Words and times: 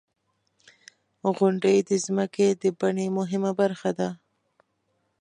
•غونډۍ 1.37 1.77
د 1.89 1.91
ځمکې 2.05 2.47
د 2.61 2.63
بڼې 2.79 3.07
مهمه 3.17 3.51
برخه 3.61 3.89
ده. 3.99 4.09